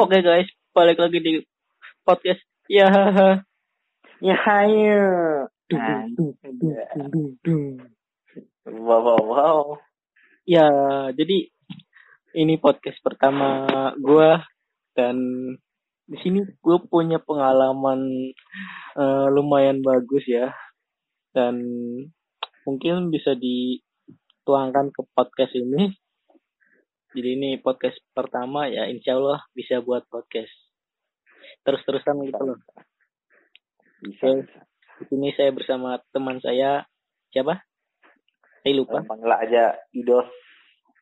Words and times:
Oke 0.00 0.24
guys, 0.24 0.48
balik 0.72 0.96
lagi 0.96 1.20
di 1.20 1.44
podcast. 2.08 2.40
Ya, 2.72 2.88
Ya 4.24 4.32
hayo. 4.32 5.04
Wow, 8.64 9.00
wow, 9.04 9.20
wow. 9.20 9.60
ya. 10.48 10.72
Jadi 11.12 11.52
ini 12.32 12.56
podcast 12.56 12.96
pertama 13.04 13.68
gua 14.00 14.40
dan 14.96 15.20
di 16.08 16.16
sini 16.24 16.48
gue 16.48 16.78
punya 16.88 17.20
pengalaman 17.20 18.00
eh, 18.96 19.26
lumayan 19.28 19.84
bagus 19.84 20.24
ya 20.24 20.48
dan 21.36 21.60
mungkin 22.64 23.12
bisa 23.12 23.36
dituangkan 23.36 24.96
ke 24.96 25.04
podcast 25.12 25.52
ini. 25.60 25.92
Jadi 27.10 27.28
ini 27.34 27.50
podcast 27.58 27.98
pertama 28.14 28.70
ya, 28.70 28.86
insya 28.86 29.18
Allah 29.18 29.42
bisa 29.50 29.82
buat 29.82 30.06
podcast 30.06 30.52
terus-terusan 31.66 32.22
gitu 32.30 32.42
loh. 32.54 32.58
Bisa, 34.00 34.26
bisa. 34.38 34.60
Di 35.00 35.04
sini 35.08 35.32
saya 35.32 35.50
bersama 35.50 35.96
teman 36.12 36.38
saya 36.44 36.84
siapa? 37.32 37.64
Saya 38.62 38.72
lupa. 38.76 39.00
Panggil 39.02 39.32
aja 39.32 39.74
Idos. 39.96 40.28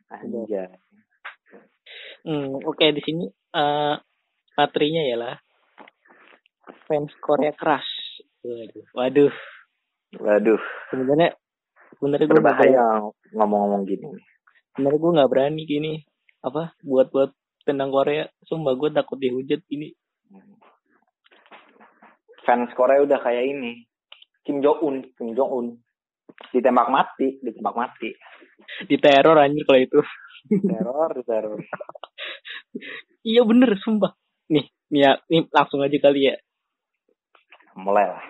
Aja. 0.09 0.71
Hmm, 2.25 2.57
Oke 2.65 2.89
di 2.95 3.03
sini 3.05 3.29
eh 3.29 3.97
materinya 4.57 5.03
ya 5.05 5.17
lah 5.19 5.35
fans 6.89 7.13
Korea 7.21 7.53
keras. 7.53 7.85
Waduh, 8.41 8.85
waduh. 8.97 9.35
Waduh, 10.09 10.61
Sebenarnya 10.89 11.37
sebenarnya 12.01 12.27
gue 12.33 12.37
berbahaya 12.41 12.85
ngomong-ngomong 13.37 13.85
gini. 13.85 14.09
Sebenarnya 14.79 15.03
gue 15.03 15.17
nggak 15.19 15.31
berani 15.35 15.63
gini 15.67 15.93
apa 16.39 16.71
buat 16.87 17.11
buat 17.11 17.35
tentang 17.67 17.91
Korea. 17.91 18.31
Sumpah 18.47 18.79
gue 18.79 18.95
takut 18.95 19.19
dihujat 19.19 19.67
ini. 19.75 19.91
Fans 22.47 22.71
Korea 22.79 23.03
udah 23.03 23.19
kayak 23.19 23.43
ini. 23.43 23.83
Kim 24.47 24.63
Jong 24.63 24.81
Un, 24.81 24.97
Kim 25.19 25.35
Jong 25.35 25.51
Un. 25.51 25.67
Ditembak 26.55 26.89
mati, 26.89 27.43
ditembak 27.43 27.75
mati. 27.75 28.15
Di 28.87 28.97
teror 28.97 29.37
anjir 29.37 29.67
kalau 29.67 29.83
itu. 29.83 30.01
Teror, 30.63 31.13
teror. 31.27 31.59
Iya 33.27 33.45
bener, 33.45 33.77
sumpah. 33.83 34.15
Nih, 34.49 34.71
nih 34.89 35.01
ya, 35.05 35.13
nih 35.29 35.51
langsung 35.53 35.85
aja 35.85 35.99
kali 36.01 36.33
ya. 36.33 36.39
Mulai 37.77 38.07
lah. 38.09 38.25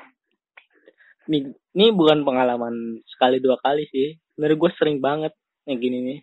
Nih, 1.31 1.55
ini 1.55 1.95
bukan 1.95 2.27
pengalaman 2.27 2.99
sekali 3.07 3.39
dua 3.39 3.61
kali 3.63 3.87
sih. 3.93 4.19
Sebenarnya 4.35 4.59
gue 4.59 4.71
sering 4.75 4.99
banget 4.99 5.37
yang 5.71 5.79
gini 5.79 5.99
nih. 6.03 6.19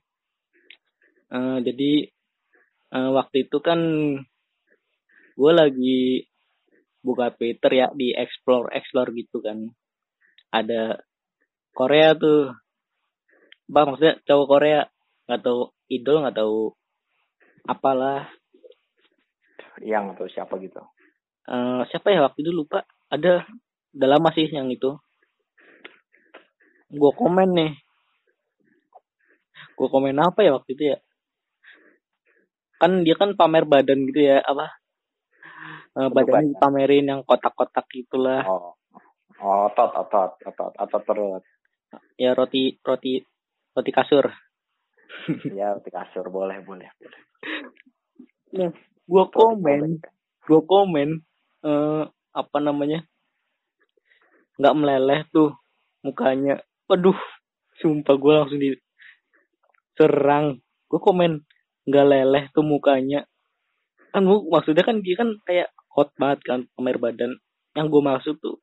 Eh, 1.31 1.57
jadi 1.65 1.91
eh, 2.95 3.09
waktu 3.13 3.49
itu 3.49 3.57
kan 3.63 3.79
gue 5.35 5.51
lagi 5.51 6.25
buka 7.05 7.33
Twitter 7.37 7.71
ya 7.73 7.87
di 7.93 8.13
explore 8.13 8.73
explore 8.73 9.13
gitu 9.13 9.41
kan. 9.41 9.69
Ada 10.53 11.01
Korea 11.73 12.13
tuh. 12.17 12.53
Bang 13.65 13.93
maksudnya 13.93 14.21
cowok 14.25 14.47
Korea 14.47 14.81
nggak 15.25 15.41
tahu 15.41 15.73
idol 15.89 16.21
nggak 16.21 16.37
tahu 16.37 16.59
apalah 17.65 18.29
Yang 19.81 20.15
atau 20.15 20.27
siapa 20.29 20.53
gitu. 20.61 20.81
Eh, 21.49 21.81
siapa 21.89 22.13
ya 22.13 22.25
waktu 22.25 22.45
itu 22.45 22.51
lupa 22.53 22.85
ada 23.09 23.45
udah 23.95 24.09
lama 24.11 24.29
sih 24.35 24.51
yang 24.51 24.67
itu 24.67 24.91
gue 26.91 27.11
komen 27.15 27.49
nih 27.55 27.71
gue 29.75 29.87
komen 29.91 30.15
apa 30.19 30.39
ya 30.43 30.51
waktu 30.55 30.69
itu 30.75 30.83
ya 30.95 30.97
kan 32.81 33.07
dia 33.07 33.15
kan 33.15 33.39
pamer 33.39 33.63
badan 33.63 34.03
gitu 34.09 34.31
ya 34.31 34.43
apa? 34.43 34.75
Eh, 35.95 36.09
badannya 36.11 36.51
badan. 36.51 36.53
dipamerin 36.55 37.05
yang 37.07 37.21
kotak-kotak 37.23 37.87
gitulah. 37.91 38.43
Oh. 38.43 38.75
Oh, 39.35 39.67
otot, 39.67 39.91
otot, 39.91 40.31
otot, 40.47 40.71
otot 40.79 41.03
perut. 41.03 41.43
ya 42.15 42.31
roti 42.35 42.79
roti 42.79 43.19
roti 43.75 43.91
kasur. 43.91 44.31
Ya, 45.51 45.75
di 45.79 45.91
kasur. 45.91 46.31
Boleh, 46.31 46.63
boleh, 46.63 46.87
boleh. 46.99 47.21
nah 48.55 48.71
gue 49.05 49.23
Roti 49.27 49.35
komen. 49.35 49.79
Gue 50.47 50.61
komen 50.63 51.09
eh 51.65 52.03
apa 52.35 52.57
namanya? 52.63 53.03
Nggak 54.55 54.75
meleleh 54.75 55.19
tuh 55.31 55.51
mukanya. 56.03 56.63
Waduh 56.87 57.19
sumpah 57.79 58.15
gue 58.15 58.31
langsung 58.31 58.59
diserang. 58.63 60.63
Gue 60.87 60.99
komen 61.03 61.43
nggak 61.85 62.05
leleh 62.05 62.43
tuh 62.51 62.65
mukanya. 62.65 63.25
Kan 64.13 64.25
maksudnya 64.25 64.83
kan 64.85 65.01
dia 65.05 65.15
kan 65.17 65.29
kayak 65.45 65.69
hot 65.93 66.11
banget 66.17 66.39
kan 66.45 66.59
pamer 66.75 66.97
badan. 66.97 67.31
Yang 67.75 67.87
gue 67.91 68.01
maksud 68.01 68.35
tuh 68.41 68.57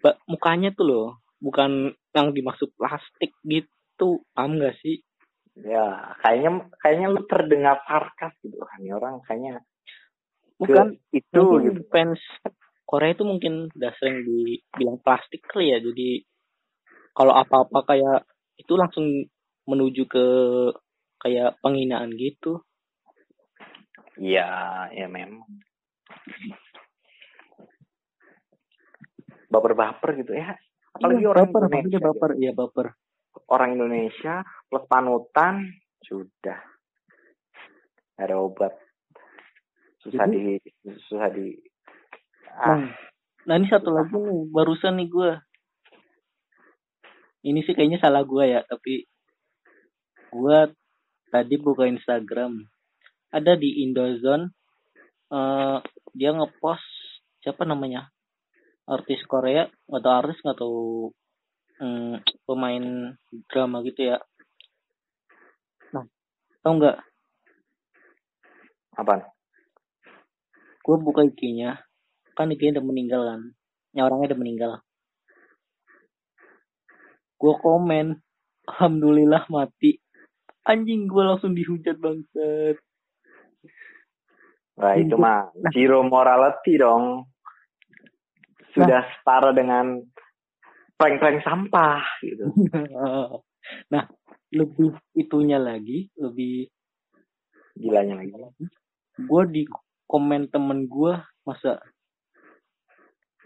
ba- 0.00 0.20
mukanya 0.24 0.72
tuh 0.72 0.86
loh 0.88 1.08
bukan 1.40 1.92
yang 2.16 2.28
dimaksud 2.32 2.72
plastik 2.76 3.32
gitu. 3.44 4.24
Paham 4.32 4.60
gak 4.60 4.76
sih? 4.80 5.04
Ya, 5.60 6.16
kayaknya 6.24 6.72
kayaknya 6.80 7.06
lu 7.12 7.22
terdengar 7.28 7.84
sarkas 7.84 8.32
gitu. 8.40 8.56
Ini 8.56 8.96
orang 8.96 9.20
kayaknya. 9.24 9.60
Ke 10.60 10.64
bukan 10.68 10.86
itu 11.12 11.40
mungkin 11.40 11.74
gitu. 11.80 11.88
fans 11.88 12.20
Korea 12.84 13.14
itu 13.14 13.24
mungkin 13.24 13.70
udah 13.70 13.92
sering 14.02 14.26
dibilang 14.26 14.98
plastik 15.04 15.46
kali 15.46 15.72
ya. 15.72 15.78
Jadi 15.78 16.24
kalau 17.14 17.36
apa-apa 17.36 17.86
kayak 17.86 18.26
itu 18.58 18.72
langsung 18.74 19.06
menuju 19.68 20.02
ke 20.10 20.26
kayak 21.20 21.56
penghinaan 21.60 22.12
gitu 22.16 22.64
Iya, 24.20 24.44
ya 24.92 25.08
memang. 25.08 25.48
Baper-baper 29.48 30.20
gitu 30.20 30.36
ya. 30.36 30.52
Apalagi 30.92 31.24
Iya, 31.24 31.30
orang 31.32 31.46
baper 31.48 31.62
Indonesia. 31.64 31.88
gitu. 31.96 32.04
baper 32.04 32.30
iya 32.36 32.52
baper 32.52 32.86
Orang 33.48 33.70
Indonesia 33.78 34.34
plus 34.68 34.84
panutan 34.86 35.72
sudah 36.04 36.58
ada 38.20 38.34
obat. 38.36 38.76
Susah 40.04 40.28
di 40.28 40.60
susah 40.84 41.28
di 41.32 41.56
ah, 42.50 42.76
nah, 42.76 42.92
nah 43.46 43.54
ini 43.56 43.66
satu 43.68 43.88
lagi 43.88 44.12
nih 44.12 44.48
barusan 44.48 44.96
nih 44.96 45.08
gue 45.08 45.30
ini 47.44 47.60
sih 47.64 47.72
kayaknya 47.72 48.00
salah 48.00 48.24
gue 48.24 48.44
ya 48.44 48.60
tapi 48.64 49.04
gue 50.30 50.58
tadi 51.30 51.54
buka 51.56 51.86
Instagram. 51.86 52.66
Ada 53.30 53.54
di 53.54 53.86
Indozone 53.86 54.50
eh 55.30 55.78
dia 56.14 56.30
ngepost 56.34 56.82
siapa 57.40 57.62
namanya? 57.62 58.10
Artis 58.90 59.22
Korea 59.30 59.70
tahu 59.86 60.10
artis 60.10 60.42
nggak 60.42 60.58
tahu 60.58 61.14
hmm, 61.78 62.14
pemain 62.42 63.14
drama 63.46 63.86
gitu 63.86 64.10
ya. 64.10 64.18
Nah 65.94 66.04
tau 66.66 66.74
nggak? 66.74 66.98
Apaan? 68.98 69.22
gue 70.80 70.96
buka 70.96 71.22
IG-nya 71.22 71.86
kan 72.34 72.50
IG-nya 72.50 72.80
udah 72.80 72.86
meninggal 72.90 73.22
kan? 73.22 73.40
Yang 73.94 74.04
orangnya 74.10 74.28
udah 74.32 74.40
meninggal. 74.40 74.72
Gue 77.38 77.54
komen 77.60 78.06
alhamdulillah 78.66 79.46
mati 79.52 80.02
anjing 80.64 81.08
gue 81.08 81.22
langsung 81.24 81.52
dihujat 81.52 81.96
bangsat 81.98 82.76
Wah, 84.80 84.96
itu 84.96 85.12
mah 85.12 85.52
Nah. 85.52 85.68
zero 85.76 86.00
morality 86.00 86.80
dong. 86.80 87.28
Sudah 88.72 89.04
setara 89.12 89.52
dengan 89.52 90.00
prank-prank 90.96 91.44
sampah 91.44 92.00
gitu. 92.24 92.48
nah 93.92 94.08
lebih 94.50 94.96
itunya 95.12 95.60
lagi 95.60 96.08
lebih 96.16 96.66
Gilanya 97.76 98.24
lagi. 98.24 98.32
gue 99.20 99.42
di 99.52 99.62
komen 100.08 100.48
temen 100.48 100.88
gue 100.88 101.12
masa 101.44 101.76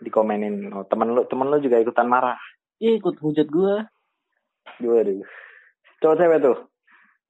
Dikomenin 0.00 0.70
oh, 0.70 0.86
temen 0.86 1.12
lu, 1.12 1.22
temen 1.26 1.50
lu 1.50 1.58
juga 1.58 1.82
ikutan 1.82 2.06
marah. 2.06 2.38
eh 2.78 2.94
ikut 2.98 3.18
hujat 3.18 3.46
gue 3.50 3.74
Waduh. 4.80 5.22
Cowok 5.98 6.16
cewek 6.18 6.38
tuh. 6.42 6.58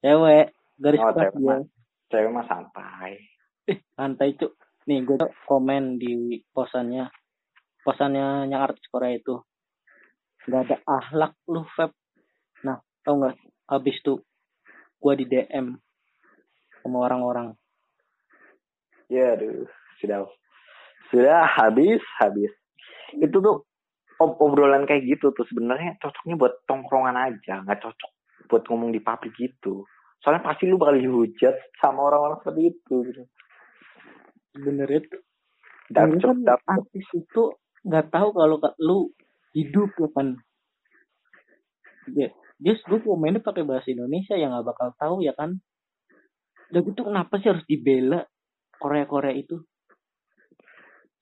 Cewek 0.05 0.53
garis 0.77 1.01
Oh, 1.01 1.11
keras 1.11 1.33
cewek 1.33 1.35
dia. 1.35 1.49
mah. 1.49 1.61
Cewek 2.12 2.31
mah 2.31 2.45
santai. 2.45 3.12
eh 3.65 3.79
santai 3.97 4.37
cuk. 4.37 4.53
Nih 4.85 5.01
gue 5.01 5.17
komen 5.49 5.97
di 5.97 6.12
posannya. 6.53 7.09
Posannya 7.81 8.53
yang 8.53 8.61
artis 8.61 8.85
Korea 8.93 9.17
itu. 9.17 9.41
Nggak 10.45 10.61
ada 10.69 10.77
ahlak 10.85 11.33
lu 11.49 11.65
Feb. 11.73 11.89
Nah 12.69 12.77
tau 13.01 13.17
nggak? 13.17 13.37
Habis 13.65 13.97
tuh 14.05 14.21
gue 15.01 15.12
di 15.17 15.25
DM 15.25 15.73
sama 16.85 17.09
orang-orang. 17.09 17.56
Ya 19.09 19.33
aduh, 19.37 19.65
sudah. 20.01 20.29
Sudah 21.09 21.49
habis, 21.49 22.01
habis. 22.21 22.53
Itu 23.17 23.41
tuh 23.41 23.65
ob- 24.21 24.37
obrolan 24.41 24.85
kayak 24.85 25.05
gitu 25.09 25.33
tuh 25.33 25.45
sebenarnya 25.49 25.97
cocoknya 25.97 26.37
buat 26.37 26.55
tongkrongan 26.69 27.17
aja, 27.17 27.65
nggak 27.65 27.81
cocok 27.85 28.11
buat 28.49 28.62
ngomong 28.69 28.93
di 28.93 29.00
publik 29.00 29.35
gitu. 29.37 29.85
Soalnya 30.20 30.44
pasti 30.44 30.64
lu 30.69 30.81
bakal 30.81 30.96
dihujat 31.00 31.55
sama 31.81 32.08
orang-orang 32.08 32.41
seperti 32.41 32.62
itu 32.73 32.94
gitu. 33.12 33.23
Dark 35.93 36.17
sebenarnya 36.17 36.23
joke, 36.23 36.41
kan 36.64 36.81
artis 36.81 37.06
itu 37.12 37.43
nggak 37.85 38.06
tahu 38.08 38.29
kalau 38.32 38.56
ka- 38.56 38.79
lu 38.81 39.12
hidup 39.52 39.93
ya 40.00 40.08
kan 40.17 40.29
dia 42.08 42.29
dia 42.56 42.75
gue 42.79 42.99
komennya 43.05 43.44
pakai 43.44 43.64
bahasa 43.69 43.93
Indonesia 43.93 44.35
ya 44.38 44.49
nggak 44.49 44.67
bakal 44.67 44.88
tahu 44.96 45.17
ya 45.20 45.37
kan 45.37 45.61
udah 46.73 46.81
gitu 46.81 47.00
kenapa 47.05 47.37
sih 47.38 47.52
harus 47.52 47.64
dibela 47.69 48.25
Korea 48.81 49.05
Korea 49.05 49.35
itu 49.37 49.61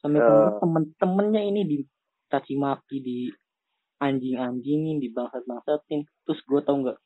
sampai 0.00 0.22
Eh. 0.22 0.26
sampai 0.26 0.58
temen-temennya 0.62 1.42
ini 1.42 1.60
dicaci 1.66 2.54
maki 2.58 2.98
di 3.02 3.18
anjing-anjingin 3.98 4.98
di 4.98 5.08
bangsat-bangsatin 5.14 6.02
terus 6.26 6.40
gue 6.46 6.60
tau 6.62 6.76
nggak 6.82 6.98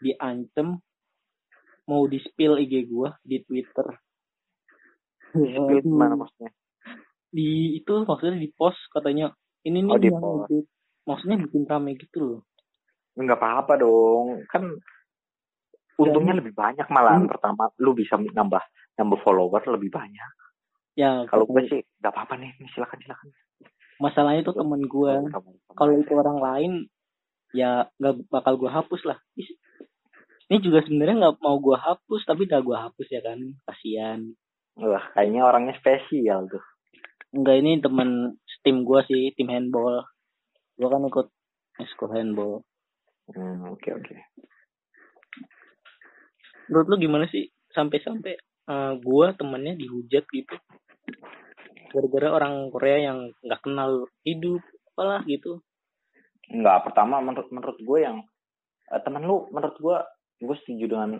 diancem 0.00 0.80
mau 1.84 2.02
di 2.06 2.18
spill 2.18 2.56
IG 2.58 2.86
gue 2.86 3.08
di 3.22 3.36
Twitter 3.42 3.86
Spill 5.30 5.80
gimana 5.80 6.18
maksudnya? 6.18 6.50
di 7.30 7.78
itu 7.78 8.02
maksudnya 8.02 8.34
di 8.36 8.50
post 8.50 8.82
katanya 8.90 9.30
ini 9.62 9.86
nih 9.86 9.92
Oh, 9.92 10.00
di 10.00 10.10
yang 10.10 10.18
post. 10.18 10.66
maksudnya 11.06 11.36
bikin 11.38 11.62
rame 11.64 11.94
gitu 11.94 12.18
loh 12.18 12.40
Enggak 13.14 13.38
apa-apa 13.38 13.74
dong. 13.76 14.46
Kan 14.46 14.80
untungnya 15.94 16.32
lebih 16.32 16.54
banyak 16.54 16.86
malah 16.88 17.18
Hmm. 17.18 17.28
pertama 17.28 17.68
lu 17.76 17.92
bisa 17.92 18.16
nambah 18.16 18.62
nambah 18.96 19.18
follower 19.20 19.60
lebih 19.68 19.90
banyak. 19.90 20.30
ya 20.96 21.22
Kalau 21.26 21.44
gue 21.44 21.62
sih 21.68 21.80
nggak 22.00 22.10
apa-apa 22.10 22.34
nih, 22.36 22.50
silakan 22.72 22.98
silakan. 22.98 23.28
masalahnya 24.00 24.40
itu 24.42 24.52
temen 24.56 24.80
gue 24.82 25.12
kalau 25.70 25.92
itu 25.92 26.12
orang 26.16 26.38
lain 26.40 26.72
ya 27.52 27.84
nggak 28.00 28.26
bakal 28.26 28.56
gue 28.56 28.70
hapus 28.70 29.02
lah 29.04 29.18
ini 30.50 30.58
juga 30.66 30.82
sebenarnya 30.82 31.16
nggak 31.22 31.38
mau 31.46 31.62
gue 31.62 31.78
hapus 31.78 32.26
tapi 32.26 32.50
udah 32.50 32.58
gue 32.58 32.76
hapus 32.76 33.06
ya 33.06 33.22
kan. 33.22 33.38
Kasihan. 33.70 34.20
Wah, 34.82 35.04
kayaknya 35.14 35.46
orangnya 35.46 35.78
spesial 35.78 36.50
tuh. 36.50 36.64
enggak 37.30 37.62
ini 37.62 37.78
temen 37.78 38.34
tim 38.66 38.82
gue 38.82 39.00
sih 39.06 39.30
tim 39.38 39.46
handball. 39.46 40.02
Gue 40.74 40.88
kan 40.90 41.06
ikut 41.06 41.30
ekskul 41.78 42.10
handball. 42.10 42.66
Hmm, 43.30 43.70
oke 43.70 43.88
oke. 43.94 44.16
menurut 46.66 46.86
lu 46.86 46.96
gimana 46.98 47.30
sih? 47.30 47.46
Sampai-sampai 47.70 48.34
eh, 48.66 48.92
gue 48.98 49.26
temennya 49.38 49.78
dihujat 49.78 50.26
gitu. 50.26 50.56
Gara-gara 51.94 52.42
orang 52.42 52.74
Korea 52.74 52.98
yang 53.10 53.18
nggak 53.38 53.62
kenal 53.62 54.10
hidup 54.26 54.62
apalah 54.94 55.22
gitu. 55.30 55.62
Enggak, 56.50 56.90
pertama 56.90 57.22
menurut 57.22 57.46
menurut 57.54 57.78
gue 57.78 57.98
yang 58.02 58.18
eh, 58.90 59.00
temen 59.06 59.22
lu 59.22 59.46
menurut 59.54 59.78
gue 59.78 59.96
gue 60.40 60.56
setuju 60.64 60.84
dengan 60.88 61.10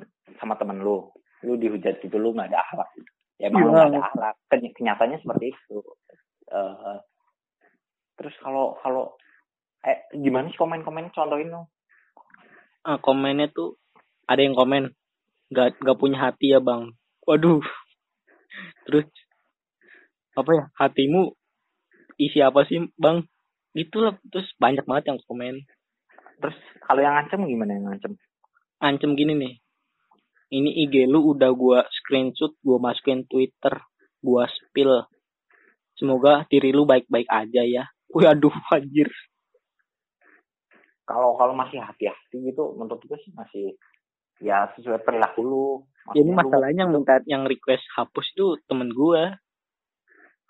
sama 0.40 0.56
temen 0.56 0.80
lu. 0.80 1.12
Lu 1.44 1.56
dihujat 1.56 2.00
gitu 2.00 2.16
lu 2.16 2.32
nggak 2.32 2.50
ada 2.52 2.60
akhlak. 2.64 2.88
Ya 3.36 3.48
emang 3.48 3.68
lu 3.68 3.72
Iya. 3.72 3.76
nggak 3.76 3.92
ada 3.92 4.02
akhlak. 4.08 4.34
Ken- 4.48 4.74
kenyataannya 4.74 5.18
seperti 5.20 5.52
itu. 5.52 5.78
Eh, 6.50 6.98
terus 8.16 8.34
kalau 8.42 8.76
kalau 8.82 9.14
eh 9.80 10.04
gimana 10.12 10.52
sih 10.52 10.58
komen-komen 10.58 11.08
contohin 11.12 11.48
dong? 11.48 11.66
ah, 12.80 12.96
komennya 12.96 13.52
tuh 13.52 13.76
ada 14.24 14.40
yang 14.40 14.56
komen 14.56 14.92
nggak 15.52 15.80
nggak 15.80 15.98
punya 16.00 16.16
hati 16.16 16.52
ya 16.52 16.60
bang 16.60 16.92
waduh 17.24 17.60
terus 18.88 19.04
apa 20.32 20.50
ya 20.52 20.64
hatimu 20.76 21.32
isi 22.16 22.40
apa 22.40 22.64
sih 22.64 22.88
bang 22.96 23.24
gitulah 23.72 24.16
terus 24.28 24.48
banyak 24.56 24.84
banget 24.84 25.12
yang 25.12 25.20
komen 25.28 25.64
Terus 26.40 26.56
kalau 26.80 27.04
yang 27.04 27.20
ngancem 27.20 27.44
gimana 27.44 27.70
yang 27.76 27.84
ngancem? 27.84 28.12
Ancem 28.80 29.12
gini 29.14 29.36
nih 29.36 29.54
ini 30.50 30.70
IG 30.88 31.06
lu 31.06 31.36
udah 31.36 31.52
gua 31.54 31.86
screenshot 31.92 32.56
gua 32.64 32.80
masukin 32.80 33.22
Twitter 33.28 33.78
gua 34.24 34.48
spill 34.48 35.04
semoga 35.94 36.48
diri 36.48 36.72
lu 36.72 36.88
baik-baik 36.88 37.28
aja 37.28 37.62
ya 37.62 37.84
Wih 38.10 38.26
aduh 38.26 38.54
anjir 38.74 39.06
Kalau 41.06 41.34
kalau 41.34 41.54
masih 41.54 41.82
hati-hati 41.82 42.38
gitu 42.38 42.74
menurut 42.78 43.02
gue 43.02 43.18
sih 43.22 43.34
masih 43.34 43.74
ya 44.38 44.70
sesuai 44.78 45.02
perilaku 45.02 45.42
lu. 45.42 45.68
Ya, 46.14 46.22
ini 46.22 46.30
masalahnya 46.30 46.86
yang 46.86 46.94
minta 46.94 47.18
yang 47.26 47.42
request 47.50 47.82
hapus 47.98 48.30
itu 48.30 48.56
temen 48.70 48.94
gua 48.94 49.34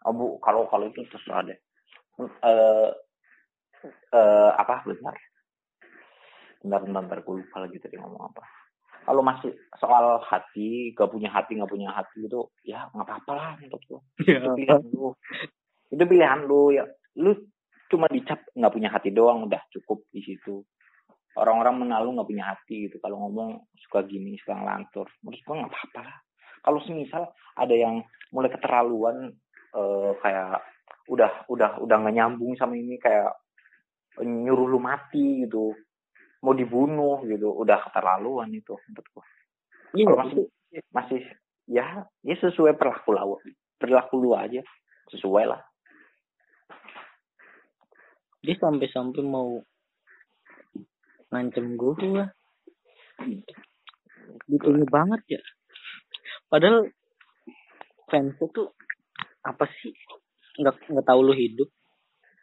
Oh 0.08 0.12
bu, 0.16 0.40
kalau 0.40 0.64
kalau 0.72 0.88
itu 0.88 1.04
terserah 1.12 1.44
deh. 1.44 1.58
Eh 2.20 2.88
eh 4.16 4.50
apa 4.56 4.84
bentar? 4.88 5.16
Bentar, 6.60 6.84
bentar, 6.84 7.02
bentar, 7.08 7.18
gue 7.24 7.34
lupa 7.40 7.56
lagi 7.64 7.76
tadi 7.80 7.96
ngomong 7.96 8.22
apa. 8.32 8.44
Kalau 9.00 9.24
masih 9.24 9.56
soal 9.80 10.20
hati, 10.28 10.92
gak 10.92 11.08
punya 11.08 11.32
hati, 11.32 11.56
gak 11.56 11.72
punya 11.72 11.88
hati 11.88 12.28
gitu, 12.28 12.52
ya 12.68 12.84
nggak 12.92 13.06
apa-apa 13.08 13.32
lah 13.32 13.50
menurut 13.56 13.82
gue. 13.88 14.00
Ya, 14.28 14.44
Itu 14.44 14.52
pilihan 14.52 14.82
lu. 14.92 15.08
Itu 15.88 16.04
pilihan 16.04 16.40
lu 16.44 16.62
ya. 16.76 16.84
Lu 17.16 17.32
cuma 17.88 18.06
dicap 18.12 18.44
nggak 18.52 18.72
punya 18.76 18.88
hati 18.92 19.10
doang, 19.10 19.48
udah 19.48 19.62
cukup 19.72 20.04
di 20.12 20.20
situ. 20.20 20.60
Orang-orang 21.32 21.80
mengenal 21.80 22.04
lu 22.04 22.10
nggak 22.20 22.28
punya 22.28 22.44
hati 22.52 22.92
gitu. 22.92 23.00
Kalau 23.00 23.16
ngomong 23.24 23.64
suka 23.80 24.04
gini, 24.04 24.36
suka 24.36 24.60
ngelantur. 24.60 25.08
Menurut 25.24 25.40
gue 25.40 25.54
nggak 25.64 25.72
apa-apa 25.72 26.00
lah. 26.04 26.18
Kalau 26.60 26.78
semisal 26.84 27.24
ada 27.56 27.72
yang 27.72 28.04
mulai 28.36 28.52
keterlaluan 28.52 29.32
eh, 29.72 30.12
kayak 30.20 30.60
udah 31.08 31.48
udah 31.48 31.80
udah 31.80 31.96
nggak 32.04 32.14
nyambung 32.20 32.52
sama 32.54 32.76
ini 32.76 33.00
kayak 33.00 33.32
nyuruh 34.20 34.68
lu 34.68 34.78
mati 34.78 35.48
gitu 35.48 35.74
mau 36.40 36.52
dibunuh 36.56 37.20
gitu. 37.28 37.52
Udah 37.52 37.80
keterlaluan 37.88 38.50
itu 38.52 38.76
menurut 38.88 39.06
gua. 39.12 39.24
Iya, 39.94 40.04
kalau 40.06 40.18
masih 40.22 40.44
masih 40.94 41.20
ya 41.70 41.86
ya 42.24 42.34
sesuai 42.38 42.78
perilaku 42.78 43.10
lu 43.14 43.36
perilaku 43.80 44.14
lu 44.20 44.30
aja. 44.36 44.62
Sesuai 45.10 45.44
lah. 45.50 45.60
Dia 48.40 48.56
sampai-sampai 48.56 49.22
mau 49.26 49.60
ngancem 51.30 51.76
gua. 51.76 51.94
Gitu 54.48 54.68
banget 54.88 55.20
ya. 55.38 55.42
Padahal 56.50 56.90
fans 58.10 58.34
tuh 58.38 58.74
apa 59.46 59.66
sih? 59.82 59.92
Nggak 60.58 60.76
nggak 60.88 61.06
tahu 61.06 61.20
lu 61.22 61.34
hidup. 61.34 61.68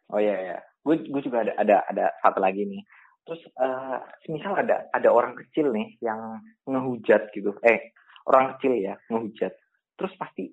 Oh 0.08 0.24
iya 0.24 0.56
ya 0.56 0.58
gue 0.88 0.96
gue 1.04 1.22
juga 1.28 1.44
ada 1.44 1.54
ada 1.60 1.78
ada 1.92 2.06
satu 2.24 2.40
lagi 2.40 2.64
nih 2.64 2.80
terus 3.28 3.44
eh 3.60 4.00
misal 4.32 4.56
ada 4.56 4.88
ada 4.96 5.10
orang 5.12 5.36
kecil 5.36 5.76
nih 5.76 6.00
yang 6.00 6.40
ngehujat 6.64 7.28
gitu. 7.36 7.52
Eh 7.60 7.92
orang 8.24 8.56
kecil 8.56 8.80
ya 8.80 8.96
ngehujat. 9.12 9.52
Terus 10.00 10.14
pasti 10.16 10.48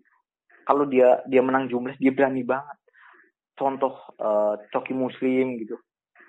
kalau 0.66 0.90
dia 0.90 1.23
dia 1.31 1.38
menang 1.38 1.71
jumlah 1.71 1.95
dia 2.02 2.11
berani 2.11 2.43
banget. 2.43 2.78
Contoh 3.54 3.95
eh, 4.19 4.54
coki 4.75 4.90
muslim 4.90 5.54
gitu. 5.62 5.78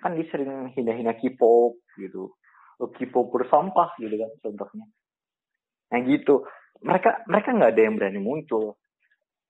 Kan 0.06 0.14
dia 0.14 0.30
sering 0.30 0.70
hina-hina 0.78 1.18
K-pop 1.18 1.82
gitu. 1.98 2.38
Oh, 2.78 2.90
K-pop 2.94 3.34
bersampah 3.34 3.98
gitu 3.98 4.14
kan 4.14 4.32
contohnya. 4.46 4.86
Nah 5.90 6.00
gitu. 6.06 6.46
Mereka 6.86 7.25
mereka 7.25 7.50
nggak 7.58 7.74
ada 7.74 7.82
yang 7.82 7.96
berani 7.98 8.22
muncul. 8.22 8.78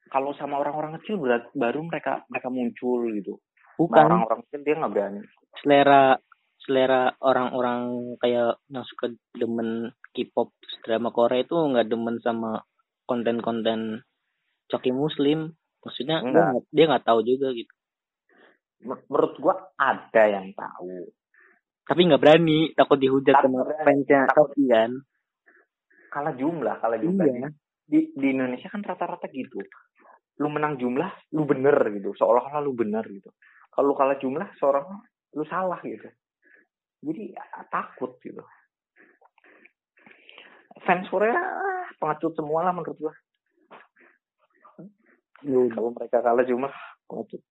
Kalau 0.08 0.32
sama 0.38 0.62
orang-orang 0.62 1.02
kecil 1.02 1.20
berat, 1.20 1.50
baru 1.52 1.84
mereka 1.84 2.24
mereka 2.32 2.48
muncul 2.48 3.04
gitu. 3.12 3.42
Bukan. 3.76 4.08
orang-orang 4.08 4.40
kecil 4.48 4.62
dia 4.64 4.76
nggak 4.80 4.94
berani. 4.96 5.20
selera 5.60 6.20
selera 6.66 7.14
orang-orang 7.22 7.82
kayak 8.18 8.58
yang 8.68 8.84
suka 8.84 9.08
demen 9.32 9.90
K-pop 10.12 10.50
drama 10.82 11.10
Korea 11.10 11.42
itu 11.42 11.54
nggak 11.54 11.88
demen 11.88 12.18
sama 12.20 12.66
konten-konten 13.06 14.02
coki 14.66 14.90
muslim 14.90 15.54
maksudnya 15.80 16.20
dia 16.20 16.26
Enggak. 16.26 16.48
nggak- 16.52 16.70
dia 16.74 16.86
nggak 16.90 17.06
tahu 17.06 17.20
juga 17.22 17.54
gitu 17.54 17.74
Menurut 18.86 19.34
gua 19.40 19.56
ada 19.78 20.24
yang 20.26 20.52
tahu. 20.54 21.10
tapi 21.86 22.02
nggak 22.02 22.18
berani 22.18 22.74
takut 22.74 22.98
dihujat 22.98 23.34
Takut 23.36 23.50
sama 23.50 23.62
fansnya 23.80 24.20
takut. 24.26 24.50
Coki 24.52 24.64
kan 24.68 24.92
Kalah 26.10 26.34
jumlah, 26.34 26.76
kalah 26.80 26.98
jumlah. 26.98 27.26
iya 27.28 27.50
Di, 27.86 28.10
di 28.16 28.28
Indonesia 28.32 28.66
kan 28.66 28.82
rata-rata 28.82 29.28
gitu. 29.28 29.60
Lu 30.40 30.48
menang 30.48 30.80
jumlah, 30.80 31.12
lu 31.36 31.44
bener 31.44 31.76
gitu. 31.92 32.16
Seolah-olah 32.16 32.64
lu 32.64 32.72
bener 32.72 33.04
gitu. 33.06 33.30
Kalau 33.70 33.92
lu 33.92 33.96
kalah 33.96 34.16
jumlah, 34.16 34.48
seorang 34.56 34.88
lu 35.36 35.44
salah 35.46 35.78
gitu. 35.84 36.08
Jadi 37.06 37.38
ya, 37.38 37.44
takut 37.70 38.18
gitu. 38.20 38.42
Fans 40.82 41.06
Korea 41.08 41.38
ah, 41.38 41.86
pengecut 42.02 42.34
semua 42.34 42.66
lah 42.66 42.74
menurut 42.74 42.98
gua. 42.98 43.14
Kalau 45.46 45.94
mereka 45.94 46.26
kalah 46.26 46.42
jumlah, 46.42 46.74
pengecut. 47.06 47.42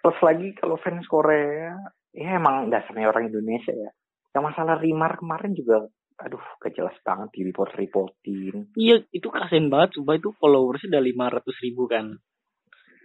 Plus 0.00 0.18
lagi 0.22 0.54
kalau 0.56 0.78
fans 0.78 1.04
Korea, 1.10 1.74
ya 2.14 2.38
emang 2.38 2.70
dasarnya 2.70 3.10
orang 3.10 3.28
Indonesia 3.28 3.74
ya. 3.74 3.90
Yang 4.32 4.44
masalah 4.54 4.78
Rimar 4.78 5.18
kemarin 5.18 5.52
juga, 5.52 5.84
aduh, 6.16 6.40
gak 6.62 6.72
jelas 6.78 6.94
banget 7.02 7.28
di 7.34 7.40
report-reportin. 7.50 8.70
iya 8.78 9.02
itu 9.10 9.26
kasian 9.28 9.66
banget 9.68 9.98
coba 9.98 10.16
itu 10.16 10.30
followersnya 10.38 10.94
udah 10.94 11.02
lima 11.02 11.26
ratus 11.32 11.56
ribu 11.64 11.90
kan 11.90 12.14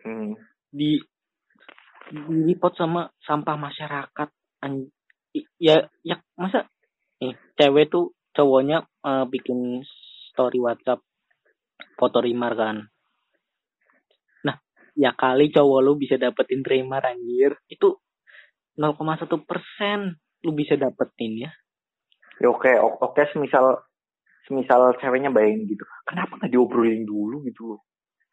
Hmm. 0.05 0.37
di 0.69 1.01
di 2.13 2.37
report 2.53 2.77
sama 2.77 3.09
sampah 3.25 3.57
masyarakat 3.57 4.29
An- 4.65 4.89
ya 5.61 5.85
ya 6.01 6.15
masa 6.35 6.65
nih 7.21 7.37
cewek 7.55 7.93
tuh 7.93 8.17
cowoknya 8.35 8.83
eh, 9.05 9.25
bikin 9.29 9.85
story 10.33 10.59
WhatsApp 10.59 10.99
foto 11.95 12.17
Rimar 12.19 12.57
kan. 12.57 12.77
Ya 14.95 15.11
kali 15.11 15.51
cowok 15.51 15.79
lu 15.83 15.99
bisa 15.99 16.15
dapetin 16.15 16.63
terima 16.63 17.03
anjir 17.03 17.51
itu 17.67 17.99
0,1 18.79 19.27
persen 19.43 20.15
lu 20.47 20.55
bisa 20.55 20.79
dapetin 20.79 21.43
ya. 21.47 21.51
Ya 22.39 22.47
oke 22.47 22.71
o- 22.79 22.99
oke 23.03 23.27
semisal 23.35 23.83
semisal 24.47 24.95
ceweknya 25.03 25.35
bayangin 25.35 25.67
gitu. 25.67 25.83
Kenapa 26.07 26.39
nggak 26.39 26.47
diobrolin 26.47 27.03
dulu 27.03 27.43
gitu 27.43 27.75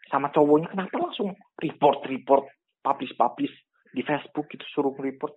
sama 0.07 0.31
cowoknya 0.31 0.71
kenapa 0.71 0.95
langsung 1.03 1.35
report 1.59 2.07
report 2.07 2.47
publish 2.79 3.15
publish 3.19 3.55
di 3.91 4.07
Facebook 4.07 4.47
gitu 4.55 4.63
suruh 4.71 4.95
report 5.03 5.35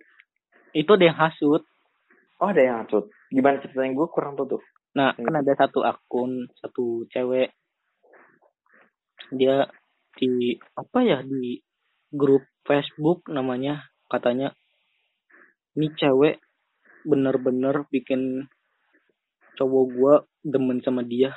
itu 0.76 0.90
ada 0.92 1.04
yang 1.08 1.18
hasut 1.18 1.62
oh 2.44 2.48
ada 2.52 2.60
yang 2.60 2.84
ngacut 2.84 3.08
gimana 3.32 3.56
ceritanya 3.64 3.96
gue 3.96 4.06
kurang 4.12 4.36
tahu 4.36 4.60
tuh 4.60 4.62
Nah, 4.96 5.12
Hmm. 5.12 5.28
kan 5.28 5.34
ada 5.44 5.52
satu 5.52 5.84
akun, 5.84 6.48
satu 6.56 7.04
cewek. 7.12 7.52
Dia 9.36 9.68
di 10.16 10.56
apa 10.72 10.98
ya 11.04 11.20
di 11.20 11.60
grup 12.08 12.48
Facebook 12.64 13.28
namanya 13.28 13.84
katanya 14.08 14.56
ini 15.76 15.92
cewek 15.92 16.40
bener-bener 17.04 17.84
bikin 17.92 18.48
cowok 19.60 19.84
gua 19.92 20.14
demen 20.40 20.80
sama 20.80 21.04
dia. 21.04 21.36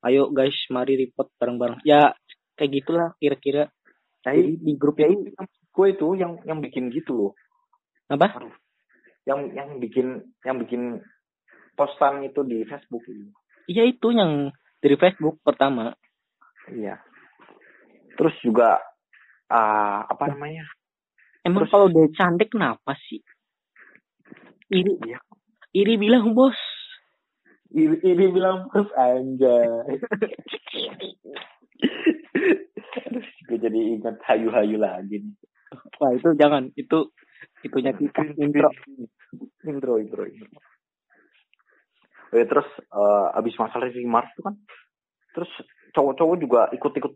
Ayo 0.00 0.32
guys, 0.32 0.56
mari 0.72 0.96
report 0.96 1.28
bareng-bareng. 1.36 1.84
Ya 1.84 2.16
kayak 2.56 2.72
gitulah 2.72 3.08
kira-kira. 3.20 3.68
Jadi 4.24 4.56
di 4.56 4.72
grup 4.80 4.96
ya 4.96 5.12
itu 5.12 5.28
gue 5.72 5.86
itu 5.92 6.06
yang 6.16 6.40
yang 6.48 6.60
bikin 6.60 6.88
gitu 6.92 7.12
loh 7.16 7.32
apa? 8.12 8.28
yang 9.22 9.54
yang 9.54 9.78
bikin 9.78 10.18
yang 10.42 10.58
bikin 10.58 10.98
postan 11.72 12.20
itu 12.22 12.42
di 12.42 12.66
Facebook 12.66 13.06
Iya 13.64 13.86
itu 13.86 14.10
yang 14.10 14.50
dari 14.78 14.96
Facebook 14.96 15.38
pertama. 15.40 15.94
iya 16.68 16.98
terus 18.14 18.34
juga 18.40 18.82
ah 19.46 20.04
apa 20.04 20.28
namanya 20.28 20.66
Emang 21.42 21.66
Terus- 21.66 21.72
kalau 21.74 21.86
dia 21.90 22.06
cantik 22.14 22.54
kenapa 22.54 22.94
sih? 23.02 23.18
Iri, 24.70 24.94
Iya. 25.02 25.18
iri 25.72 25.98
bilang 25.98 26.32
bos. 26.32 26.54
ini, 27.72 27.98
ini 27.98 28.24
bilang 28.30 28.70
terus 28.70 28.86
anjay 28.94 29.66
terus 33.02 33.28
gue 33.48 33.58
jadi 33.58 33.80
ingat 33.96 34.16
hayu-hayu 34.24 34.76
lagi 34.76 35.18
nih 35.18 35.34
Wah 35.96 36.12
itu 36.12 36.36
jangan, 36.36 36.68
itu 36.76 37.08
itunya 37.62 37.92
kita 37.94 38.20
intro. 38.38 38.70
intro 39.66 39.92
intro 39.98 40.24
intro 40.26 40.60
Eh, 42.32 42.48
terus 42.48 42.64
eh, 42.80 43.26
abis 43.36 43.54
masalah 43.60 43.92
Rimar 43.92 44.24
itu 44.32 44.40
kan 44.40 44.56
terus 45.36 45.52
cowok-cowok 45.92 46.36
juga 46.40 46.62
ikut-ikut 46.72 47.12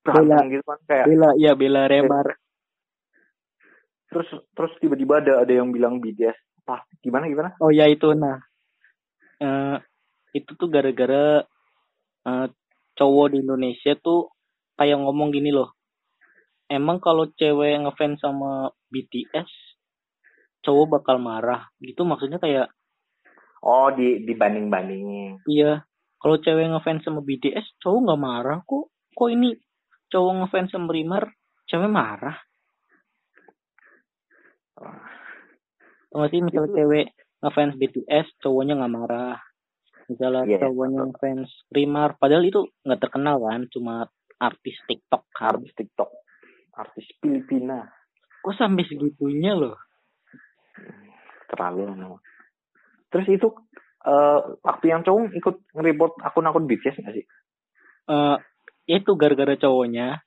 berantem 0.00 0.56
gitu 0.56 0.64
kan 0.64 0.80
kayak 0.88 1.06
Bela, 1.08 1.30
iya 1.36 1.52
Bela 1.52 1.84
Remar. 1.84 2.28
terus 4.08 4.28
terus 4.56 4.72
tiba-tiba 4.80 5.20
ada 5.20 5.44
ada 5.44 5.52
yang 5.52 5.68
bilang 5.68 6.00
BTS 6.00 6.64
plastik 6.64 6.96
gimana 7.04 7.28
gimana 7.28 7.52
Oh 7.60 7.68
ya 7.68 7.84
itu 7.92 8.16
nah, 8.16 8.40
Eh 9.40 9.76
itu 10.34 10.50
tuh 10.56 10.68
gara-gara 10.72 11.44
eh, 12.24 12.46
cowok 12.96 13.26
di 13.34 13.38
Indonesia 13.44 13.92
tuh 13.98 14.32
kayak 14.78 14.98
ngomong 14.98 15.30
gini 15.34 15.50
loh. 15.54 15.74
Emang 16.70 16.98
kalau 16.98 17.28
cewek 17.36 17.76
ngefans 17.84 18.24
sama 18.24 18.72
BTS, 18.88 19.50
cowok 20.64 21.00
bakal 21.00 21.20
marah. 21.20 21.68
Gitu 21.78 22.00
maksudnya 22.02 22.40
kayak 22.40 22.72
oh 23.64 23.88
di 23.92 24.24
dibanding 24.24 24.68
bandingin 24.68 25.40
Iya, 25.44 25.84
kalau 26.16 26.40
cewek 26.40 26.72
ngefans 26.72 27.04
sama 27.04 27.20
BTS, 27.20 27.80
cowok 27.84 28.00
nggak 28.08 28.20
marah 28.20 28.58
kok. 28.64 28.88
Kok 29.12 29.28
ini 29.28 29.52
cowok 30.08 30.32
ngefans 30.40 30.72
sama 30.72 30.88
Rimar, 30.88 31.24
cewek 31.68 31.90
marah. 31.92 32.36
Tau 36.10 36.16
gak 36.22 36.30
sih 36.30 36.40
misalnya 36.42 36.70
Itu- 36.70 36.78
cewek 36.80 37.06
ngefans 37.44 37.74
BTS, 37.76 38.26
cowoknya 38.40 38.74
nggak 38.80 38.94
marah. 38.94 39.36
Misalnya 40.08 40.44
Iya, 40.48 40.58
cowoknya 40.64 41.00
ngefans 41.08 41.50
Rimar, 41.72 42.16
padahal 42.16 42.44
itu 42.44 42.60
nggak 42.84 43.00
terkenal 43.00 43.36
kan, 43.40 43.60
cuma 43.72 44.08
artis 44.40 44.76
TikTok 44.84 45.24
kan. 45.32 45.56
artis 45.56 45.72
TikTok 45.78 46.10
artis 46.74 47.06
Filipina 47.22 47.86
Kok 48.42 48.54
sampai 48.58 48.84
segitunya 48.84 49.56
loh? 49.56 49.78
Terlalu 51.50 51.90
lama. 51.90 52.18
terus 53.12 53.26
itu 53.30 53.48
eh 54.04 54.40
waktu 54.60 54.84
yang 54.90 55.00
cowok 55.00 55.32
ikut 55.32 55.56
nge-report 55.72 56.12
akun-akun 56.20 56.68
BTS 56.68 57.00
nggak 57.00 57.16
sih 57.16 57.26
Eh, 58.04 58.36
ya 58.84 59.00
itu 59.00 59.16
gara-gara 59.16 59.56
cowoknya. 59.56 60.20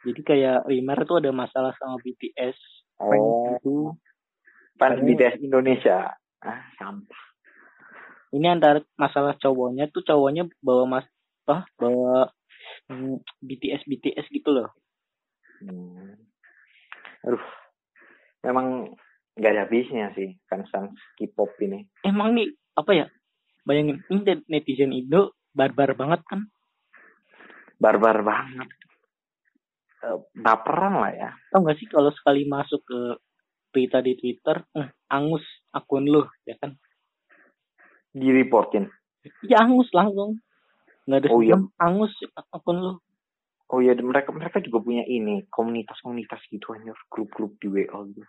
Jadi 0.00 0.20
kayak 0.24 0.64
Rimar 0.64 1.04
tuh 1.04 1.20
ada 1.20 1.28
masalah 1.28 1.76
sama 1.76 2.00
BTS. 2.00 2.56
Oh 3.04 3.54
gitu. 3.58 3.94
fans 4.78 5.02
BTS 5.02 5.42
Indonesia 5.42 6.14
ah 6.38 6.60
sampah 6.78 7.22
ini 8.30 8.46
antara 8.46 8.78
masalah 8.94 9.34
cowoknya 9.38 9.90
tuh 9.90 10.06
cowoknya 10.06 10.46
bawa 10.62 10.86
mas 10.86 11.06
apa 11.46 11.66
bawa 11.78 12.30
hmm, 12.90 13.18
BTS 13.42 13.86
BTS 13.86 14.26
gitu 14.30 14.50
loh 14.54 14.70
Hmm. 15.58 16.14
Aduh, 17.26 17.42
memang 18.46 18.94
nggak 19.38 19.52
ada 19.54 19.62
habisnya 19.64 20.10
sih 20.12 20.34
fans 20.44 20.66
K-pop 21.14 21.54
ini. 21.62 21.86
emang 22.02 22.34
nih 22.34 22.50
apa 22.74 22.90
ya 22.92 23.06
bayangin 23.62 24.02
ini 24.10 24.20
net- 24.24 24.46
netizen 24.46 24.90
Indo 24.90 25.38
barbar 25.54 25.94
banget 25.94 26.22
kan 26.26 26.46
Barbar 27.78 28.26
banget. 28.26 28.66
Eh, 29.98 30.18
baperan 30.34 30.94
lah 30.94 31.10
ya. 31.10 31.30
tau 31.50 31.62
gak 31.62 31.78
sih 31.78 31.86
kalau 31.86 32.10
sekali 32.10 32.42
masuk 32.42 32.82
ke 32.82 32.98
berita 33.70 33.98
di 33.98 34.14
Twitter 34.14 34.62
eh, 34.74 34.90
angus 35.08 35.42
akun 35.70 36.02
lu 36.02 36.22
ya 36.42 36.58
kan 36.58 36.74
Di 38.10 38.30
reportin. 38.30 38.86
ya 39.42 39.62
angus 39.62 39.90
langsung 39.90 40.38
nggak 41.06 41.18
ada 41.18 41.28
Oh, 41.30 41.42
iya. 41.42 41.54
angus 41.78 42.10
akun 42.50 42.78
lu 42.78 42.94
Oh 43.68 43.78
iya, 43.78 43.92
mereka 43.94 44.32
mereka 44.32 44.64
juga 44.64 44.80
punya 44.80 45.04
ini 45.04 45.44
komunitas-komunitas 45.52 46.40
gitu 46.48 46.72
anjir, 46.72 46.96
grup-grup 47.12 47.52
di 47.60 47.68
WA 47.68 48.00
gitu. 48.08 48.24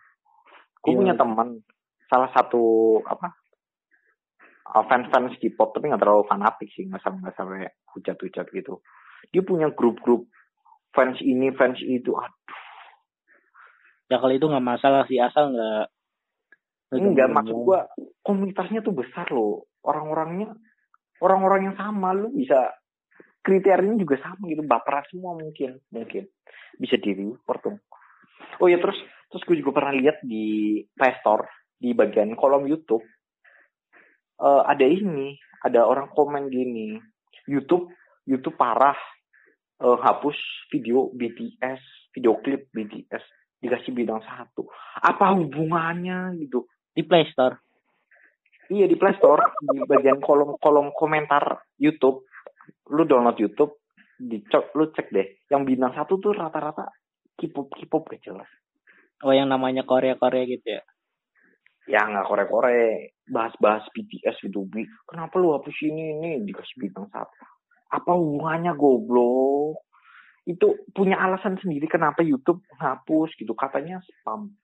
Gue 0.80 0.92
Iya. 0.96 0.98
punya 1.04 1.14
teman 1.16 1.48
salah 2.08 2.30
satu 2.34 2.62
apa 3.06 3.36
uh, 4.74 4.84
fans-fans 4.86 5.36
K-pop 5.38 5.76
tapi 5.76 5.90
nggak 5.90 6.02
terlalu 6.02 6.24
fanatik 6.26 6.68
sih 6.74 6.88
nggak 6.88 7.02
sampai 7.02 7.20
nggak 7.22 7.36
sampai 7.36 7.68
hujat-hujat 7.94 8.46
gitu. 8.50 8.80
Dia 9.30 9.42
punya 9.44 9.68
grup-grup 9.70 10.26
fans 10.94 11.20
ini 11.22 11.52
fans 11.54 11.78
itu. 11.84 12.16
Aduh, 12.16 12.60
ya 14.10 14.16
kalau 14.18 14.34
itu 14.34 14.46
nggak 14.46 14.66
masalah 14.66 15.06
sih 15.06 15.20
asal 15.20 15.54
nggak 15.54 15.86
enggak 16.90 17.28
maksud 17.30 17.54
gua 17.62 17.86
komunitasnya 18.26 18.82
tuh 18.82 18.94
besar 18.96 19.28
loh. 19.30 19.70
Orang-orangnya 19.80 20.50
orang-orang 21.22 21.70
yang 21.72 21.76
sama 21.76 22.12
lu 22.16 22.32
bisa 22.34 22.74
kriterianya 23.40 23.96
juga 23.96 24.20
sama 24.20 24.44
gitu 24.48 24.60
baperan 24.64 25.04
semua 25.08 25.32
mungkin 25.32 25.80
mungkin 25.92 26.28
bisa 26.76 26.96
di 27.00 27.16
report 27.16 27.60
tuh. 27.64 27.76
Oh 28.60 28.68
ya 28.68 28.76
terus 28.76 28.96
terus 29.30 29.42
gue 29.46 29.56
juga 29.62 29.80
pernah 29.80 29.94
lihat 29.94 30.20
di 30.26 30.78
Play 30.92 31.14
Store 31.22 31.46
di 31.78 31.94
bagian 31.94 32.34
kolom 32.34 32.66
YouTube 32.66 33.02
eh, 34.42 34.62
ada 34.66 34.84
ini 34.84 35.38
ada 35.64 35.86
orang 35.86 36.10
komen 36.12 36.50
gini 36.50 36.98
YouTube 37.46 37.88
YouTube 38.26 38.58
parah 38.58 38.98
eh, 39.80 39.98
hapus 40.02 40.36
video 40.74 41.08
BTS 41.14 42.12
video 42.18 42.42
klip 42.42 42.68
BTS 42.74 43.24
dikasih 43.60 43.92
bidang 43.94 44.20
satu 44.24 44.66
apa 44.98 45.36
hubungannya 45.38 46.34
gitu 46.42 46.66
di 46.90 47.06
Play 47.06 47.30
Store 47.30 47.70
Iya 48.70 48.86
di 48.86 48.94
Play 48.94 49.18
Store 49.18 49.42
di 49.66 49.82
bagian 49.82 50.22
kolom 50.22 50.54
kolom 50.62 50.94
komentar 50.94 51.42
YouTube, 51.74 52.22
lu 52.94 53.02
download 53.02 53.34
YouTube, 53.34 53.82
dicek 54.14 54.70
lu 54.78 54.94
cek 54.94 55.10
deh. 55.10 55.42
Yang 55.50 55.74
bintang 55.74 55.92
satu 55.98 56.22
tuh 56.22 56.38
rata-rata 56.38 56.86
K-pop 57.34 57.66
K-pop 57.66 58.06
gak 58.06 58.22
jelas. 58.22 58.46
Oh 59.24 59.32
yang 59.32 59.48
namanya 59.48 59.84
Korea 59.84 60.16
Korea 60.16 60.44
gitu 60.46 60.80
ya 60.80 60.82
Ya 61.90 62.06
nggak 62.06 62.28
kore-kore, 62.30 63.18
bahas-bahas 63.26 63.82
BTS 63.90 64.46
gitu. 64.46 64.62
Bi, 64.70 64.86
Kenapa 65.10 65.42
lu 65.42 65.58
hapus 65.58 65.74
ini 65.82 66.14
ini 66.14 66.30
dikasih 66.46 66.76
bintang 66.86 67.10
satu? 67.10 67.34
Apa 67.90 68.14
hubungannya 68.14 68.78
goblok? 68.78 69.82
Itu 70.46 70.86
punya 70.94 71.18
alasan 71.18 71.58
sendiri 71.58 71.90
kenapa 71.90 72.22
YouTube 72.22 72.62
hapus 72.78 73.34
gitu. 73.34 73.58
Katanya 73.58 73.98
spam. 74.06 74.54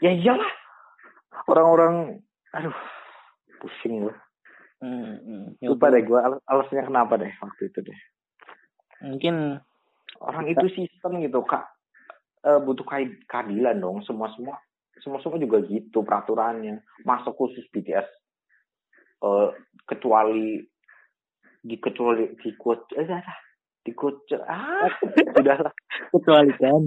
Ya 0.00 0.08
iyalah. 0.08 0.48
Orang-orang, 1.52 2.24
aduh, 2.56 2.74
pusing 3.60 4.08
gue. 4.08 4.16
hmm, 4.80 5.14
hmm. 5.20 5.44
Lupa 5.60 5.92
deh 5.92 6.00
gue 6.00 6.16
al- 6.16 6.40
alasannya 6.48 6.88
kenapa 6.88 7.20
deh 7.20 7.28
waktu 7.44 7.68
itu 7.68 7.78
deh. 7.84 7.98
mungkin 9.04 9.60
Orang 10.20 10.48
itu 10.48 10.64
sistem 10.72 11.20
gitu 11.20 11.44
kak 11.44 11.68
Eh, 12.40 12.56
butuh 12.64 12.88
keadilan 13.28 13.76
dong 13.76 14.00
semua 14.08 14.32
semua 14.32 14.56
semua 15.04 15.20
semua 15.20 15.36
juga 15.36 15.60
gitu 15.68 16.00
peraturannya 16.00 16.80
masuk 17.04 17.36
khusus 17.36 17.68
BTS 17.68 18.08
eh 19.20 19.48
kecuali 19.84 20.64
dikecuali 21.60 22.32
di 22.40 22.48
eh 22.96 23.04
dah, 23.04 23.20
dah. 23.20 23.38
di 23.84 23.92
ah 24.48 24.88
sudah 25.36 25.56
lah 25.68 25.74
kecuali 26.16 26.52
kan 26.56 26.82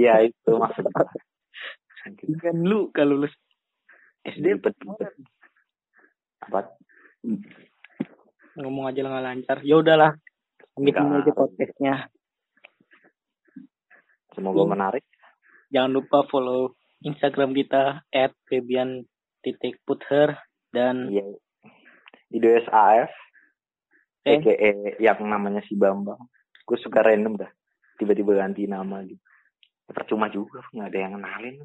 Iya 0.00 0.32
itu 0.32 0.50
maksudnya. 0.56 1.04
kan 2.40 2.56
lu 2.64 2.88
kalau 2.96 3.20
lulus 3.20 3.36
SD 4.24 4.56
ribet. 4.56 4.72
Apa? 6.40 6.72
ngomong 8.56 8.88
aja 8.88 9.04
lah 9.04 9.10
nggak 9.12 9.26
lancar 9.28 9.58
ya 9.60 9.76
udahlah 9.76 10.16
ini 10.80 10.88
Enggak. 10.88 11.20
aja 11.20 11.32
podcastnya 11.36 11.94
Semoga 14.36 14.62
Hmm. 14.62 14.72
menarik. 14.76 15.04
jangan 15.66 15.98
lupa 15.98 16.22
follow 16.30 16.78
Instagram 17.02 17.50
kita 17.50 18.06
at 18.08 18.30
Febian 18.46 19.02
titik 19.42 19.82
puther 19.82 20.38
dan 20.70 21.10
Iya. 21.10 21.26
Idoes 22.30 22.66
AF. 22.70 23.10
Eh. 24.22 24.38
EKE 24.38 24.98
yang 24.98 25.18
namanya 25.26 25.62
si 25.66 25.74
Bambang. 25.74 26.18
Gue 26.62 26.78
suka 26.78 27.02
random 27.02 27.38
dah. 27.38 27.50
Tiba-tiba 27.98 28.34
ganti 28.36 28.66
nama 28.66 29.02
gitu. 29.02 29.18
Percuma 29.86 30.26
juga, 30.26 30.62
nggak 30.70 30.86
ada 30.86 30.98
yang 30.98 31.12
kenalin. 31.14 31.56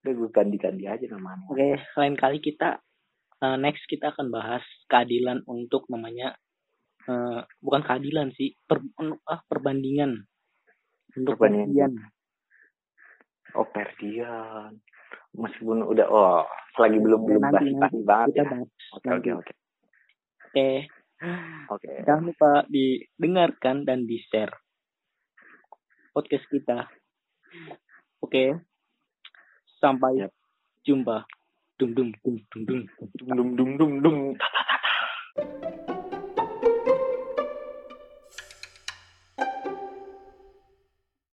Udah 0.00 0.12
gue 0.16 0.28
ganti-ganti 0.32 0.84
aja 0.84 1.04
namanya. 1.12 1.44
Oke, 1.48 1.76
lain 1.96 2.16
kali 2.16 2.38
kita 2.40 2.80
eh, 3.40 3.56
next 3.56 3.84
kita 3.84 4.12
akan 4.12 4.28
bahas 4.28 4.60
keadilan 4.86 5.44
untuk 5.44 5.88
namanya 5.88 6.36
eh, 7.04 7.40
bukan 7.60 7.80
keadilan 7.80 8.32
sih, 8.32 8.52
per, 8.64 8.84
ah, 9.24 9.40
perbandingan 9.48 10.28
untuk 11.16 11.34
Perbandingan. 11.38 11.92
Oh 13.58 13.66
perdian. 13.66 14.78
Meskipun 15.34 15.82
udah, 15.86 16.06
oh 16.10 16.42
selagi 16.74 16.98
belum 17.02 17.20
belum 17.26 17.42
Nanti, 17.42 17.54
basi 17.54 17.70
nanti. 17.74 17.98
banget 18.06 18.28
Kita 18.34 18.54
ya. 18.54 18.58
Oke 18.94 19.08
oke 19.10 19.30
oke. 19.42 19.52
Oke, 20.50 20.70
Oke. 21.70 21.92
jangan 22.02 22.24
lupa 22.26 22.50
didengarkan 22.66 23.86
dan 23.86 24.02
di 24.02 24.18
share 24.18 24.50
podcast 26.10 26.46
kita. 26.50 26.90
Oke, 28.18 28.58
sampai 29.78 30.26
Yap. 30.26 30.34
jumpa. 30.82 31.22
Dung 31.78 31.94
dung 31.94 32.10
dung 32.20 32.38
dung 32.50 32.62
dung. 32.66 32.82
Dung 33.14 33.30
dung 33.38 33.50
dung 33.56 33.70
dung 33.78 33.92
dung. 34.02 34.18